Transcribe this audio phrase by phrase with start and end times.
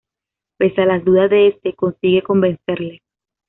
[0.57, 3.03] Pese a las dudas de este, consigue convencerle.